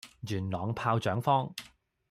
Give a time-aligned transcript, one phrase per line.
[0.21, 1.47] 元朗炮仗坊